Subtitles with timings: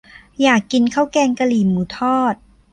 [0.41, 2.35] อยากกินข้าวแกงกะหรี่หมูทอด